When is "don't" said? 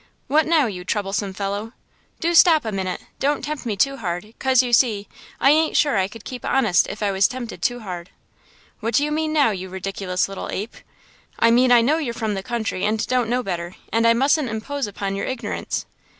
3.19-3.43, 13.05-13.29